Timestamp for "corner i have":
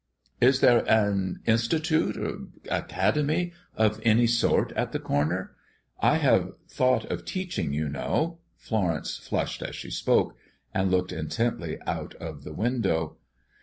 4.99-6.53